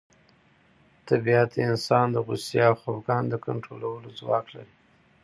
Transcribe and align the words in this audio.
طبیعت 1.07 1.49
د 1.53 1.57
انسان 1.71 2.07
د 2.11 2.17
غوسې 2.25 2.59
او 2.69 2.75
خپګان 2.81 3.23
د 3.29 3.33
کنټرولولو 3.45 4.07
ځواک 4.19 4.45
لري. 4.55 4.73